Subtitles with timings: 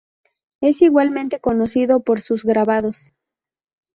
[0.61, 3.13] Es igualmente conocido por sus grabados.